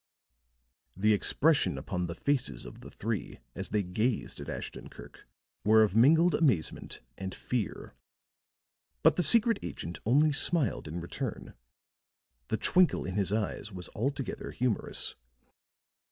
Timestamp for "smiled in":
10.31-11.01